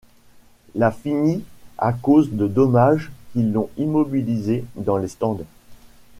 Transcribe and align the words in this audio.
La 0.73 0.89
finit 0.91 1.43
à 1.77 1.93
cause 1.93 2.31
de 2.31 2.47
dommages 2.47 3.11
qui 3.33 3.43
l'ont 3.43 3.69
immobilisée 3.77 4.65
dans 4.75 4.97
les 4.97 5.07
stands. 5.07 5.37